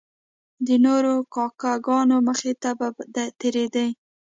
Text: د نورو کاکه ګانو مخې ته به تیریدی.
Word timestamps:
د 0.65 0.69
نورو 0.85 1.13
کاکه 1.33 1.73
ګانو 1.85 2.17
مخې 2.27 2.53
ته 2.61 2.69
به 2.77 2.87
تیریدی. 3.39 3.89